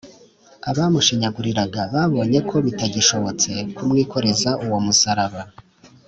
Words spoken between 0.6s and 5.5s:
abamushinyaguriraga babonye ko bitagishobotse kumwikoreza uwo musaraba